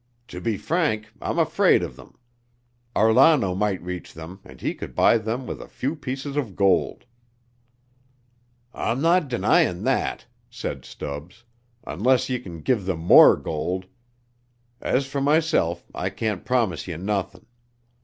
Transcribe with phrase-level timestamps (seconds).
[0.29, 2.17] To be frank, I'm afraid of them.
[2.95, 7.05] Arlano might reach them and he could buy them with a few pieces of gold."
[8.73, 11.43] "I'm not denying that," said Stubbs,
[11.85, 13.85] "unless ye can give them more gold.
[14.81, 17.45] As fer myself, I can't promise ye nothin'.